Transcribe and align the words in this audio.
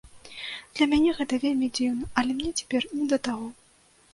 Для 0.77 0.87
мяне 0.93 1.11
гэта 1.19 1.39
вельмі 1.45 1.69
дзіўна, 1.81 2.09
але 2.23 2.31
мне 2.39 2.51
цяпер 2.59 2.81
не 2.99 3.05
да 3.13 3.17
таго. 3.29 3.47